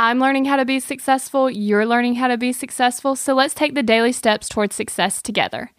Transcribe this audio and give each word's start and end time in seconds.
I'm 0.00 0.20
learning 0.20 0.44
how 0.44 0.54
to 0.54 0.64
be 0.64 0.78
successful, 0.78 1.50
you're 1.50 1.84
learning 1.84 2.14
how 2.14 2.28
to 2.28 2.36
be 2.38 2.52
successful, 2.52 3.16
so 3.16 3.34
let's 3.34 3.52
take 3.52 3.74
the 3.74 3.82
daily 3.82 4.12
steps 4.12 4.48
towards 4.48 4.76
success 4.76 5.20
together. 5.20 5.72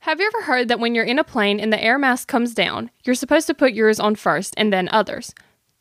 Have 0.00 0.20
you 0.20 0.26
ever 0.26 0.44
heard 0.44 0.68
that 0.68 0.80
when 0.80 0.94
you're 0.94 1.04
in 1.04 1.18
a 1.18 1.24
plane 1.24 1.60
and 1.60 1.70
the 1.70 1.84
air 1.84 1.98
mask 1.98 2.26
comes 2.26 2.54
down, 2.54 2.90
you're 3.04 3.14
supposed 3.14 3.46
to 3.48 3.54
put 3.54 3.74
yours 3.74 4.00
on 4.00 4.14
first 4.14 4.54
and 4.56 4.72
then 4.72 4.88
others? 4.88 5.34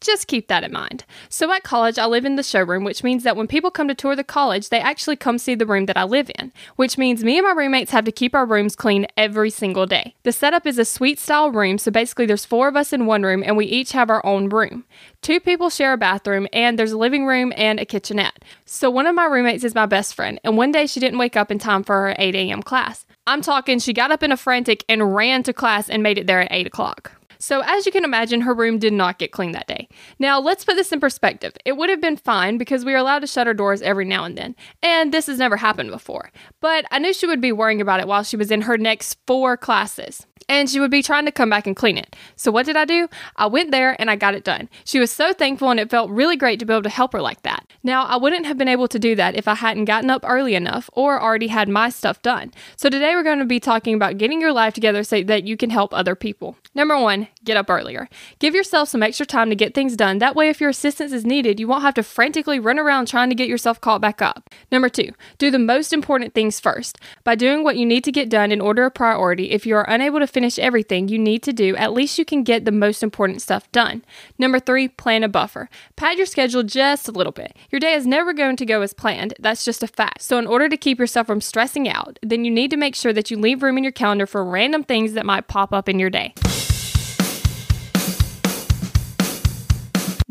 Just 0.03 0.27
keep 0.27 0.49
that 0.49 0.65
in 0.65 0.73
mind. 0.73 1.05
So 1.29 1.49
at 1.53 1.63
college, 1.63 1.97
I 1.97 2.05
live 2.05 2.25
in 2.25 2.35
the 2.35 2.43
showroom, 2.43 2.83
which 2.83 3.05
means 3.05 3.23
that 3.23 3.37
when 3.37 3.47
people 3.47 3.71
come 3.71 3.87
to 3.87 3.95
tour 3.95 4.17
the 4.17 4.23
college, 4.23 4.67
they 4.67 4.81
actually 4.81 5.15
come 5.15 5.37
see 5.37 5.55
the 5.55 5.65
room 5.65 5.85
that 5.85 5.95
I 5.95 6.03
live 6.03 6.29
in, 6.37 6.51
which 6.75 6.97
means 6.97 7.23
me 7.23 7.37
and 7.37 7.47
my 7.47 7.53
roommates 7.53 7.91
have 7.91 8.03
to 8.03 8.11
keep 8.11 8.35
our 8.35 8.45
rooms 8.45 8.75
clean 8.75 9.07
every 9.15 9.49
single 9.49 9.85
day. 9.85 10.13
The 10.23 10.33
setup 10.33 10.67
is 10.67 10.77
a 10.77 10.83
suite 10.83 11.19
style 11.19 11.51
room, 11.51 11.77
so 11.77 11.89
basically 11.89 12.25
there's 12.25 12.43
four 12.43 12.67
of 12.67 12.75
us 12.75 12.91
in 12.91 13.05
one 13.05 13.23
room 13.23 13.43
and 13.45 13.55
we 13.55 13.65
each 13.65 13.93
have 13.93 14.09
our 14.09 14.23
own 14.25 14.49
room. 14.49 14.83
Two 15.21 15.39
people 15.39 15.69
share 15.69 15.93
a 15.93 15.97
bathroom 15.97 16.49
and 16.51 16.77
there's 16.77 16.91
a 16.91 16.97
living 16.97 17.25
room 17.25 17.53
and 17.55 17.79
a 17.79 17.85
kitchenette. 17.85 18.43
So 18.65 18.89
one 18.89 19.07
of 19.07 19.15
my 19.15 19.25
roommates 19.25 19.63
is 19.63 19.73
my 19.73 19.85
best 19.85 20.15
friend, 20.15 20.37
and 20.43 20.57
one 20.57 20.73
day 20.73 20.85
she 20.85 20.99
didn't 20.99 21.19
wake 21.19 21.37
up 21.37 21.49
in 21.49 21.59
time 21.59 21.81
for 21.81 21.95
her 21.95 22.15
8 22.19 22.35
a.m. 22.35 22.61
class. 22.61 23.05
I'm 23.25 23.41
talking, 23.41 23.79
she 23.79 23.93
got 23.93 24.11
up 24.11 24.21
in 24.21 24.33
a 24.33 24.37
frantic 24.37 24.83
and 24.89 25.15
ran 25.15 25.43
to 25.43 25.53
class 25.53 25.89
and 25.89 26.03
made 26.03 26.17
it 26.17 26.27
there 26.27 26.41
at 26.41 26.51
8 26.51 26.67
o'clock. 26.67 27.13
So, 27.43 27.61
as 27.65 27.85
you 27.85 27.91
can 27.91 28.05
imagine, 28.05 28.39
her 28.39 28.53
room 28.53 28.79
did 28.79 28.93
not 28.93 29.19
get 29.19 29.33
cleaned 29.33 29.53
that 29.53 29.67
day. 29.67 29.89
Now, 30.17 30.39
let's 30.39 30.63
put 30.63 30.77
this 30.77 30.93
in 30.93 31.01
perspective. 31.01 31.51
It 31.65 31.73
would 31.73 31.89
have 31.89 31.99
been 31.99 32.15
fine 32.15 32.57
because 32.57 32.85
we 32.85 32.93
are 32.93 32.97
allowed 32.97 33.19
to 33.19 33.27
shut 33.27 33.47
our 33.47 33.53
doors 33.53 33.81
every 33.81 34.05
now 34.05 34.23
and 34.23 34.37
then, 34.37 34.55
and 34.81 35.13
this 35.13 35.27
has 35.27 35.39
never 35.39 35.57
happened 35.57 35.91
before. 35.91 36.31
But 36.61 36.85
I 36.89 36.99
knew 36.99 37.13
she 37.13 37.27
would 37.27 37.41
be 37.41 37.51
worrying 37.51 37.81
about 37.81 37.99
it 37.99 38.07
while 38.07 38.23
she 38.23 38.37
was 38.37 38.49
in 38.49 38.61
her 38.61 38.77
next 38.77 39.17
four 39.27 39.57
classes 39.57 40.25
and 40.49 40.69
she 40.69 40.79
would 40.79 40.91
be 40.91 41.01
trying 41.01 41.25
to 41.25 41.31
come 41.31 41.49
back 41.49 41.67
and 41.67 41.75
clean 41.75 41.97
it. 41.97 42.15
So, 42.35 42.51
what 42.51 42.65
did 42.65 42.77
I 42.77 42.85
do? 42.85 43.07
I 43.35 43.47
went 43.47 43.71
there 43.71 43.99
and 43.99 44.09
I 44.09 44.15
got 44.15 44.35
it 44.35 44.43
done. 44.43 44.69
She 44.85 44.99
was 44.99 45.11
so 45.11 45.33
thankful, 45.33 45.69
and 45.69 45.79
it 45.79 45.89
felt 45.89 46.09
really 46.09 46.35
great 46.35 46.59
to 46.59 46.65
be 46.65 46.73
able 46.73 46.83
to 46.83 46.89
help 46.89 47.13
her 47.13 47.21
like 47.21 47.41
that. 47.43 47.65
Now, 47.83 48.05
I 48.05 48.17
wouldn't 48.17 48.45
have 48.45 48.57
been 48.57 48.67
able 48.67 48.87
to 48.87 48.99
do 48.99 49.15
that 49.15 49.35
if 49.35 49.47
I 49.47 49.55
hadn't 49.55 49.85
gotten 49.85 50.09
up 50.09 50.23
early 50.25 50.55
enough 50.55 50.89
or 50.93 51.21
already 51.21 51.47
had 51.47 51.69
my 51.69 51.89
stuff 51.89 52.21
done. 52.21 52.51
So, 52.75 52.89
today 52.89 53.15
we're 53.15 53.23
going 53.23 53.39
to 53.39 53.45
be 53.45 53.59
talking 53.59 53.95
about 53.95 54.17
getting 54.17 54.41
your 54.41 54.53
life 54.53 54.73
together 54.73 55.03
so 55.03 55.23
that 55.23 55.45
you 55.45 55.57
can 55.57 55.69
help 55.69 55.93
other 55.93 56.15
people. 56.15 56.57
Number 56.75 56.99
one, 56.99 57.27
get 57.43 57.57
up 57.57 57.69
earlier. 57.69 58.07
Give 58.39 58.55
yourself 58.55 58.89
some 58.89 59.03
extra 59.03 59.25
time 59.25 59.49
to 59.49 59.55
get 59.55 59.73
things 59.73 59.95
done. 59.95 60.19
That 60.19 60.35
way, 60.35 60.49
if 60.49 60.61
your 60.61 60.69
assistance 60.69 61.11
is 61.11 61.25
needed, 61.25 61.59
you 61.59 61.67
won't 61.67 61.83
have 61.83 61.93
to 61.95 62.03
frantically 62.03 62.59
run 62.59 62.79
around 62.79 63.07
trying 63.07 63.29
to 63.29 63.35
get 63.35 63.47
yourself 63.47 63.81
caught 63.81 64.01
back 64.01 64.21
up. 64.21 64.49
Number 64.71 64.89
two, 64.89 65.11
do 65.37 65.51
the 65.51 65.59
most 65.59 65.93
important 65.93 66.33
things 66.33 66.59
first. 66.59 66.97
By 67.23 67.35
doing 67.35 67.63
what 67.63 67.77
you 67.77 67.85
need 67.85 68.03
to 68.05 68.11
get 68.11 68.29
done 68.29 68.51
in 68.51 68.61
order 68.61 68.85
of 68.85 68.93
priority, 68.93 69.51
if 69.51 69.65
you 69.65 69.75
are 69.75 69.89
unable 69.89 70.19
to 70.19 70.27
finish 70.27 70.57
everything 70.59 71.07
you 71.07 71.19
need 71.19 71.43
to 71.43 71.53
do, 71.53 71.75
at 71.75 71.93
least 71.93 72.17
you 72.17 72.25
can 72.25 72.43
get 72.43 72.65
the 72.65 72.71
most 72.71 73.03
important 73.03 73.41
stuff 73.41 73.71
done. 73.71 74.03
Number 74.37 74.59
three, 74.59 74.87
plan 74.87 75.23
a 75.23 75.29
buffer. 75.29 75.69
Pad 75.95 76.17
your 76.17 76.25
schedule 76.25 76.63
just 76.63 77.07
a 77.07 77.11
little 77.11 77.31
bit. 77.31 77.55
Your 77.71 77.79
day 77.79 77.93
is 77.93 78.07
never 78.07 78.33
going 78.33 78.55
to 78.57 78.65
go 78.65 78.81
as 78.81 78.93
planned. 78.93 79.33
That's 79.39 79.65
just 79.65 79.83
a 79.83 79.87
fact. 79.87 80.21
So, 80.21 80.37
in 80.37 80.47
order 80.47 80.69
to 80.69 80.77
keep 80.77 80.99
yourself 80.99 81.27
from 81.27 81.41
stressing 81.41 81.89
out, 81.89 82.19
then 82.21 82.45
you 82.45 82.51
need 82.51 82.71
to 82.71 82.77
make 82.77 82.95
sure 82.95 83.13
that 83.13 83.31
you 83.31 83.37
leave 83.37 83.63
room 83.63 83.77
in 83.77 83.83
your 83.83 83.91
calendar 83.91 84.25
for 84.25 84.43
random 84.43 84.83
things 84.83 85.13
that 85.13 85.25
might 85.25 85.47
pop 85.47 85.73
up 85.73 85.89
in 85.89 85.99
your 85.99 86.09
day. 86.09 86.33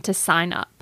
to 0.00 0.12
sign 0.12 0.52
up. 0.52 0.79